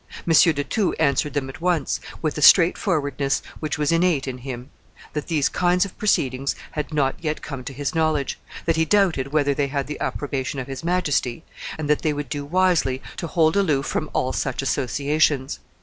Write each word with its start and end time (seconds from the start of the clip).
M. 0.27 0.33
de 0.33 0.63
Thou 0.63 0.93
answered 0.93 1.35
them 1.35 1.47
at 1.47 1.61
once, 1.61 1.99
with 2.23 2.33
that 2.33 2.41
straightforwardness 2.41 3.43
which 3.59 3.77
was 3.77 3.91
innate 3.91 4.27
in 4.27 4.39
him, 4.39 4.71
that 5.13 5.27
these 5.27 5.47
kinds 5.47 5.85
of 5.85 5.95
proceedings 5.99 6.55
had 6.71 6.91
not 6.91 7.17
yet 7.23 7.43
come 7.43 7.63
to 7.65 7.71
his 7.71 7.93
knowledge, 7.93 8.39
that 8.65 8.77
he 8.77 8.83
doubted 8.83 9.31
whether 9.31 9.53
they 9.53 9.67
had 9.67 9.85
the 9.85 9.99
approbation 10.01 10.59
of 10.59 10.65
his 10.65 10.83
Majesty, 10.83 11.43
and 11.77 11.87
that 11.87 12.01
they 12.01 12.13
would 12.13 12.29
do 12.29 12.43
wisely 12.43 12.99
to 13.17 13.27
hold 13.27 13.55
aloof 13.55 13.85
from 13.85 14.09
all 14.11 14.33
such 14.33 14.63
associations. 14.63 15.59